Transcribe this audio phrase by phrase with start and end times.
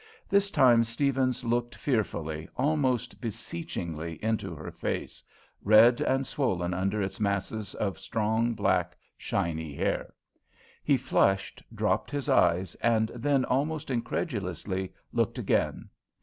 [0.27, 5.21] This time Steavens looked fearfully, almost beseechingly into her face,
[5.61, 10.15] red and swollen under its masses of strong, black, shiny hair.
[10.83, 15.87] He flushed, dropped his eyes, and then, almost incredulously, looked again.